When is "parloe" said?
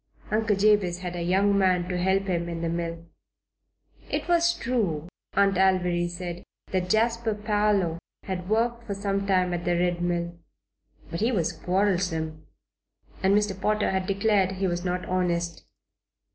7.35-7.99